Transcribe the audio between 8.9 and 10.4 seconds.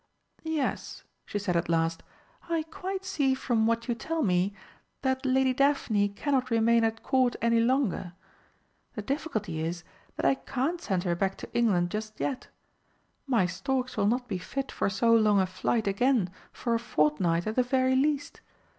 The difficulty is that I